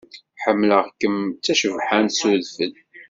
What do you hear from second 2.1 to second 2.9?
s udfel.